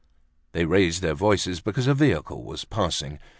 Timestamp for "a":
1.85-1.93